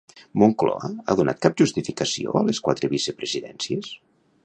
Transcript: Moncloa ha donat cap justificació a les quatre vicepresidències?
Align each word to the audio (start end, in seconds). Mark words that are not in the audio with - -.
Moncloa 0.43 0.89
ha 1.11 1.17
donat 1.19 1.45
cap 1.47 1.61
justificació 1.63 2.35
a 2.41 2.45
les 2.51 2.65
quatre 2.69 2.93
vicepresidències? 2.99 3.97